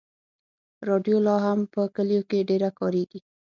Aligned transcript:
راډیو 0.87 1.17
لا 1.27 1.35
هم 1.45 1.59
په 1.73 1.81
کلیو 1.95 2.21
کې 2.29 2.47
ډېره 2.49 2.69
کارېږي. 2.79 3.19